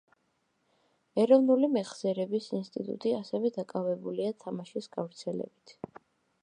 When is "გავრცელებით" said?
4.99-5.79